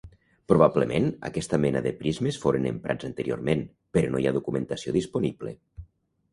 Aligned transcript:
Probablement 0.51 1.09
aquesta 1.29 1.59
mena 1.65 1.83
de 1.89 1.91
prismes 1.99 2.41
foren 2.47 2.67
emprats 2.71 3.09
anteriorment 3.11 3.63
però 3.99 4.13
no 4.15 4.25
hi 4.25 4.29
ha 4.29 4.35
documentació 4.41 4.99
disponible. 5.01 5.59